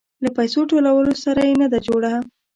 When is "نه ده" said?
1.61-1.79